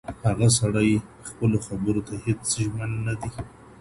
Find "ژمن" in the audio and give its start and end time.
2.63-2.91